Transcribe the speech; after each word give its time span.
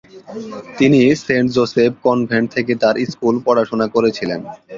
তিনি 0.77 0.99
Saint 1.19 1.47
Joseph 1.55 1.91
Convent 2.05 2.47
থেকে 2.55 2.73
তার 2.83 2.95
স্কুল 3.11 3.35
পড়াশোনা 3.45 3.87
করেছিলেন। 3.95 4.39